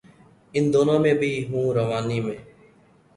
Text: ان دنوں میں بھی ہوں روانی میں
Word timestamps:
ان 0.53 0.63
دنوں 0.73 0.99
میں 0.99 1.13
بھی 1.13 1.31
ہوں 1.49 1.73
روانی 1.73 2.19
میں 2.21 2.35